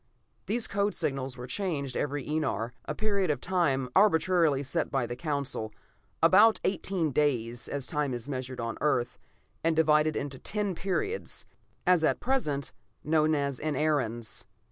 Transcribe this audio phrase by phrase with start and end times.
[0.47, 5.15] These code signals were changed every enar, a period of time arbitrarily set by the
[5.15, 5.71] Council;
[6.23, 9.19] about eighteen days, as time is measured on the Earth,
[9.63, 11.45] and divided into ten periods,
[11.85, 14.45] as at present, known as enarens.